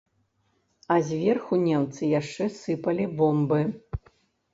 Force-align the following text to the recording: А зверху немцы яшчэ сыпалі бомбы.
А 0.93 0.95
зверху 1.09 1.59
немцы 1.65 2.09
яшчэ 2.19 2.47
сыпалі 2.61 3.05
бомбы. 3.21 3.61